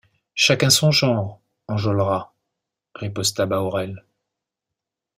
Chacun 0.33 0.71
son 0.71 0.89
genre, 0.89 1.39
Enjolras, 1.67 2.33
riposta 2.95 3.45
Bahorel. 3.45 4.03